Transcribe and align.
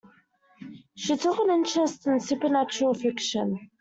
She 0.95 1.15
took 1.15 1.37
an 1.37 1.51
interest 1.51 2.07
in 2.07 2.19
supernatural 2.21 2.95
fiction. 2.95 3.69